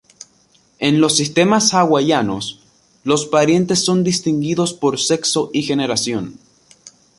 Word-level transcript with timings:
En 0.79 0.99
los 0.99 1.15
sistemas 1.15 1.75
hawaianos, 1.75 2.61
los 3.03 3.27
parientes 3.27 3.85
son 3.85 4.03
distinguidos 4.03 4.73
por 4.73 4.97
sexo 4.97 5.51
y 5.53 5.61
generación. 5.61 6.39